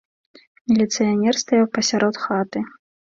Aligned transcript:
Міліцыянер 0.71 1.33
стаяў 1.43 1.67
пасярод 1.77 2.15
хаты. 2.27 2.59